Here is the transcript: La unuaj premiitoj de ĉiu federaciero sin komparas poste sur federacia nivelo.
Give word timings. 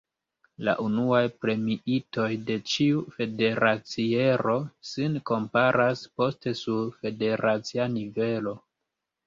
La 0.67 0.73
unuaj 0.83 1.19
premiitoj 1.43 2.25
de 2.47 2.55
ĉiu 2.71 3.03
federaciero 3.19 4.57
sin 4.95 5.21
komparas 5.33 6.05
poste 6.19 6.57
sur 6.65 6.91
federacia 7.05 7.91
nivelo. 8.01 8.59